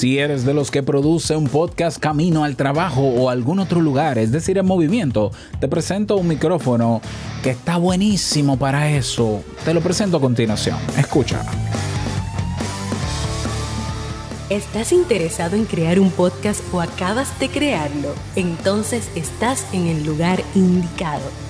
[0.00, 4.16] Si eres de los que produce un podcast camino al trabajo o algún otro lugar,
[4.16, 5.30] es decir, en movimiento,
[5.60, 7.02] te presento un micrófono
[7.42, 9.44] que está buenísimo para eso.
[9.62, 10.78] Te lo presento a continuación.
[10.96, 11.44] Escucha.
[14.48, 18.14] ¿Estás interesado en crear un podcast o acabas de crearlo?
[18.36, 21.49] Entonces estás en el lugar indicado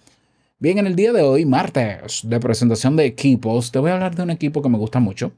[0.59, 4.17] Bien, en el día de hoy, martes de presentación de equipos, te voy a hablar
[4.17, 5.31] de un equipo que me gusta mucho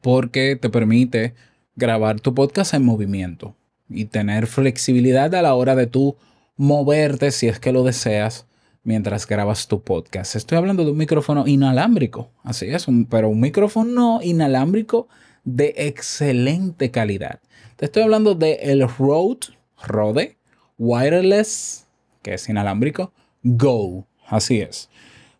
[0.00, 1.34] porque te permite
[1.76, 3.54] grabar tu podcast en movimiento
[3.88, 6.16] y tener flexibilidad a la hora de tú
[6.56, 8.46] moverte si es que lo deseas
[8.82, 10.36] mientras grabas tu podcast.
[10.36, 15.08] Estoy hablando de un micrófono inalámbrico, así es, pero un micrófono inalámbrico
[15.44, 17.40] de excelente calidad.
[17.76, 19.48] Te estoy hablando de el Rode,
[19.82, 20.36] Rode
[20.78, 21.86] Wireless,
[22.22, 24.90] que es inalámbrico, Go, así es.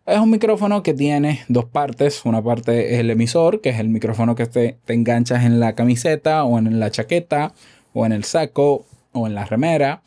[0.05, 2.25] Es un micrófono que tiene dos partes.
[2.25, 5.75] Una parte es el emisor, que es el micrófono que te, te enganchas en la
[5.75, 7.53] camiseta o en la chaqueta
[7.93, 10.01] o en el saco o en la remera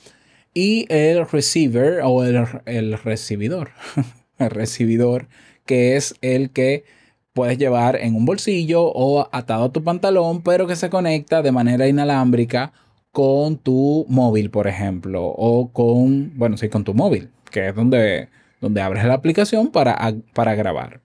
[0.54, 3.70] y el receiver o el, recibidor,
[4.38, 5.26] el recibidor
[5.66, 6.84] que es el que
[7.32, 11.52] puedes llevar en un bolsillo o atado a tu pantalón, pero que se conecta de
[11.52, 12.72] manera inalámbrica
[13.10, 18.28] con tu móvil, por ejemplo, o con, bueno, sí, con tu móvil, que es donde,
[18.60, 21.00] donde abres la aplicación para, para grabar.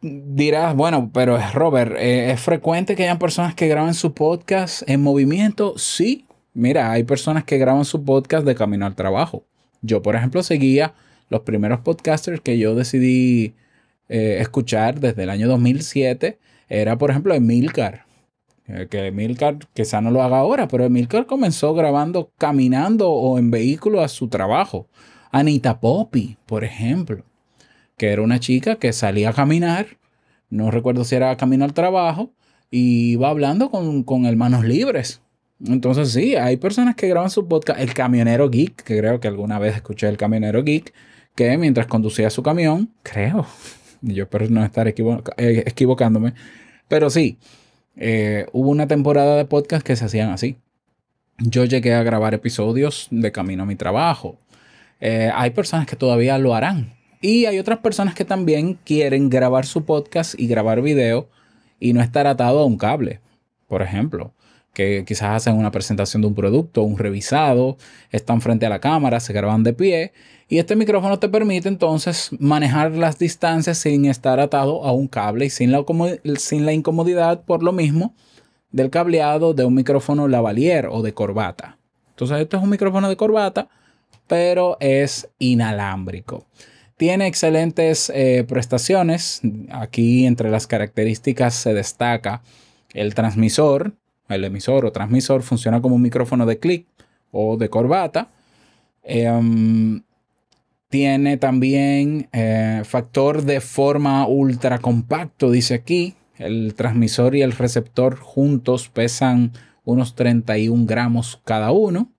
[0.00, 5.74] Dirás, bueno, pero Robert, ¿es frecuente que hayan personas que graben su podcast en movimiento?
[5.76, 9.46] Sí, Mira, hay personas que graban su podcast de camino al trabajo.
[9.80, 10.94] Yo, por ejemplo, seguía
[11.30, 13.54] los primeros podcasters que yo decidí
[14.08, 16.38] eh, escuchar desde el año 2007.
[16.68, 18.04] Era, por ejemplo, Emilcar.
[18.66, 23.50] Eh, que Emilcar quizá no lo haga ahora, pero Emilcar comenzó grabando caminando o en
[23.50, 24.88] vehículo a su trabajo.
[25.30, 27.24] Anita Poppy, por ejemplo,
[27.96, 29.86] que era una chica que salía a caminar,
[30.50, 32.34] no recuerdo si era camino al trabajo,
[32.70, 35.22] y iba hablando con, con hermanos libres
[35.66, 37.80] entonces sí, hay personas que graban su podcast.
[37.80, 40.92] El camionero geek, que creo que alguna vez escuché el camionero geek,
[41.34, 43.46] que mientras conducía su camión, creo,
[44.02, 44.94] yo espero no estar eh,
[45.36, 46.34] equivocándome,
[46.88, 47.38] pero sí,
[47.96, 50.56] eh, hubo una temporada de podcast que se hacían así.
[51.38, 54.38] Yo llegué a grabar episodios de camino a mi trabajo.
[55.00, 56.92] Eh, hay personas que todavía lo harán.
[57.20, 61.28] Y hay otras personas que también quieren grabar su podcast y grabar video
[61.78, 63.20] y no estar atado a un cable,
[63.68, 64.34] por ejemplo
[64.72, 67.76] que quizás hacen una presentación de un producto, un revisado,
[68.10, 70.12] están frente a la cámara, se graban de pie
[70.48, 75.46] y este micrófono te permite entonces manejar las distancias sin estar atado a un cable
[75.46, 75.84] y sin la,
[76.36, 78.14] sin la incomodidad por lo mismo
[78.70, 81.78] del cableado de un micrófono lavalier o de corbata.
[82.10, 83.68] Entonces esto es un micrófono de corbata,
[84.26, 86.46] pero es inalámbrico.
[86.96, 89.40] Tiene excelentes eh, prestaciones.
[89.70, 92.42] Aquí entre las características se destaca
[92.94, 93.94] el transmisor,
[94.34, 96.86] el emisor o transmisor funciona como un micrófono de clic
[97.30, 98.30] o de corbata.
[99.02, 100.02] Em,
[100.88, 106.14] tiene también eh, factor de forma ultra compacto, dice aquí.
[106.38, 109.52] El transmisor y el receptor juntos pesan
[109.84, 112.10] unos 31 gramos cada uno.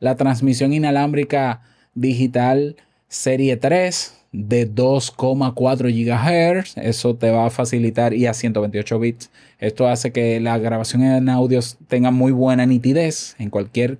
[0.00, 1.62] La transmisión inalámbrica
[1.94, 2.76] digital
[3.08, 6.76] serie 3 de 2,4 GHz.
[6.76, 9.30] Eso te va a facilitar y a 128 bits.
[9.58, 13.98] Esto hace que la grabación en audios tenga muy buena nitidez en cualquier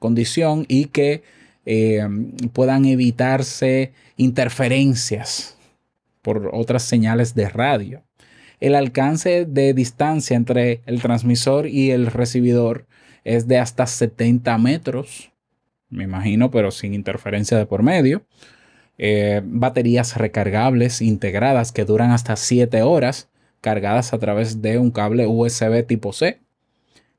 [0.00, 1.22] condición y que
[1.64, 2.04] eh,
[2.52, 5.56] puedan evitarse interferencias
[6.22, 8.02] por otras señales de radio.
[8.58, 12.86] El alcance de distancia entre el transmisor y el recibidor
[13.22, 15.30] es de hasta 70 metros,
[15.88, 18.24] me imagino, pero sin interferencia de por medio.
[19.00, 23.28] Eh, baterías recargables integradas que duran hasta 7 horas,
[23.60, 26.40] cargadas a través de un cable USB tipo C.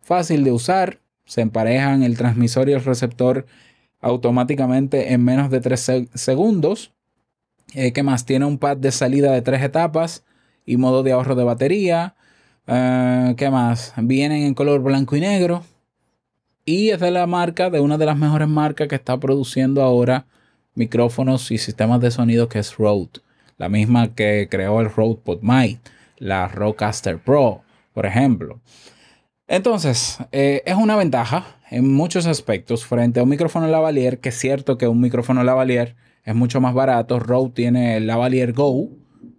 [0.02, 3.46] Fácil de usar, se emparejan el transmisor y el receptor
[4.02, 6.94] automáticamente en menos de 3 segundos.
[7.74, 8.26] Eh, ¿Qué más?
[8.26, 10.26] Tiene un pad de salida de 3 etapas
[10.66, 12.16] y modo de ahorro de batería.
[12.68, 13.94] Eh, ¿Qué más?
[13.98, 15.64] Vienen en color blanco y negro.
[16.66, 20.28] Y es de la marca, de una de las mejores marcas que está produciendo ahora
[20.80, 23.20] micrófonos y sistemas de sonido que es Rode.
[23.58, 25.80] La misma que creó el Rode PodMic,
[26.18, 27.62] la Rodecaster Pro,
[27.94, 28.62] por ejemplo.
[29.48, 34.40] Entonces, eh, es una ventaja en muchos aspectos frente a un micrófono lavalier, que es
[34.40, 37.20] cierto que un micrófono lavalier es mucho más barato.
[37.20, 38.90] Rode tiene el lavalier Go,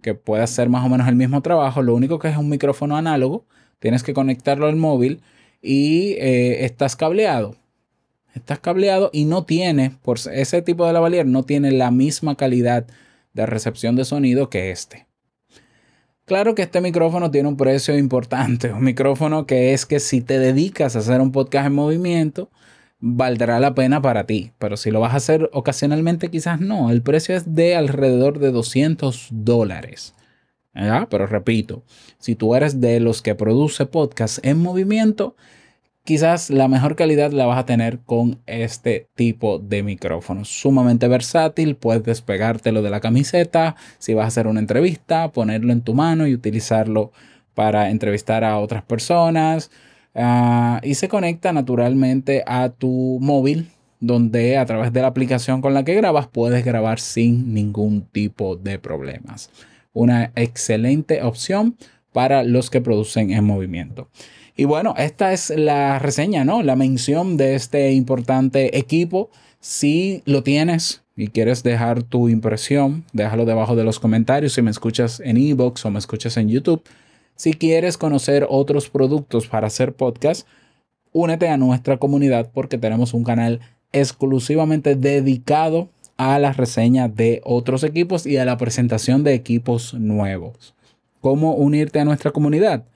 [0.03, 1.81] que puede hacer más o menos el mismo trabajo.
[1.81, 3.45] Lo único que es un micrófono análogo,
[3.79, 5.21] tienes que conectarlo al móvil
[5.59, 7.55] y eh, estás cableado.
[8.33, 12.87] Estás cableado y no tiene, por ese tipo de lavalier, no tiene la misma calidad
[13.33, 15.07] de recepción de sonido que este.
[16.25, 20.39] Claro que este micrófono tiene un precio importante, un micrófono que es que si te
[20.39, 22.49] dedicas a hacer un podcast en movimiento,
[22.99, 27.01] valdrá la pena para ti, pero si lo vas a hacer ocasionalmente quizás no, el
[27.01, 30.13] precio es de alrededor de 200 dólares.
[31.09, 31.83] Pero repito,
[32.17, 35.35] si tú eres de los que produce podcast en movimiento,
[36.03, 40.45] quizás la mejor calidad la vas a tener con este tipo de micrófono.
[40.45, 45.81] Sumamente versátil, puedes despegártelo de la camiseta, si vas a hacer una entrevista, ponerlo en
[45.81, 47.11] tu mano y utilizarlo
[47.53, 49.71] para entrevistar a otras personas.
[50.15, 53.69] Ah, y se conecta naturalmente a tu móvil,
[53.99, 58.55] donde a través de la aplicación con la que grabas puedes grabar sin ningún tipo
[58.55, 59.49] de problemas
[59.93, 61.75] una excelente opción
[62.11, 64.09] para los que producen en movimiento.
[64.55, 66.61] Y bueno, esta es la reseña, ¿no?
[66.61, 69.29] La mención de este importante equipo.
[69.59, 74.71] Si lo tienes y quieres dejar tu impresión, déjalo debajo de los comentarios si me
[74.71, 76.83] escuchas en Evox o me escuchas en YouTube.
[77.35, 80.47] Si quieres conocer otros productos para hacer podcast,
[81.11, 83.61] únete a nuestra comunidad porque tenemos un canal
[83.93, 90.75] exclusivamente dedicado a la reseña de otros equipos y a la presentación de equipos nuevos.
[91.21, 92.87] ¿Cómo unirte a nuestra comunidad?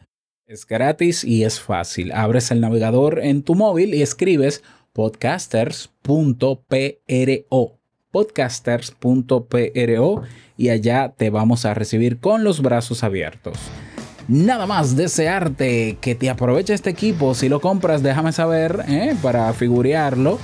[0.47, 2.11] Es gratis y es fácil.
[2.11, 4.63] Abres el navegador en tu móvil y escribes
[4.93, 7.77] podcasters.pro.
[8.09, 10.23] Podcasters.pro
[10.57, 13.59] y allá te vamos a recibir con los brazos abiertos.
[14.27, 17.35] Nada más desearte que te aproveche este equipo.
[17.35, 19.15] Si lo compras, déjame saber ¿eh?
[19.21, 20.39] para figurearlo.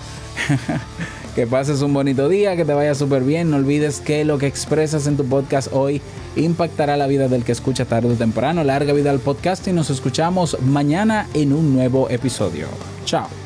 [1.36, 3.50] Que pases un bonito día, que te vaya súper bien.
[3.50, 6.02] No olvides que lo que expresas en tu podcast hoy
[6.36, 8.64] impactará la vida del que escucha tarde o temprano.
[8.64, 12.68] Larga vida al podcast y nos escuchamos mañana en un nuevo episodio.
[13.06, 13.41] Chao.